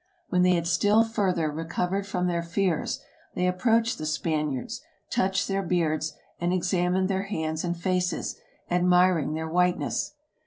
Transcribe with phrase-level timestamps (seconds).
[0.29, 3.01] When they had still further recovered from their fears,
[3.35, 4.81] they approached the Spaniards,
[5.11, 8.37] touched their beards, and examined their hands and faces,
[8.71, 10.15] admiring their whiteness.